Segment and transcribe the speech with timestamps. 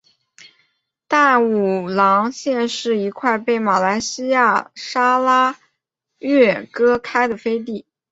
[1.07, 5.59] 淡武廊县是一块被马来西亚砂拉
[6.17, 7.85] 越割开的飞地。